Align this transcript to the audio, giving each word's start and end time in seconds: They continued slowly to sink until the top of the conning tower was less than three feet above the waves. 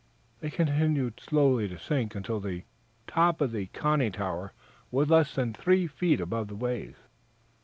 They 0.39 0.49
continued 0.49 1.19
slowly 1.21 1.67
to 1.67 1.77
sink 1.77 2.15
until 2.15 2.39
the 2.39 2.63
top 3.05 3.39
of 3.39 3.51
the 3.51 3.67
conning 3.67 4.13
tower 4.13 4.51
was 4.89 5.11
less 5.11 5.35
than 5.35 5.53
three 5.53 5.85
feet 5.85 6.19
above 6.19 6.47
the 6.47 6.55
waves. 6.55 6.97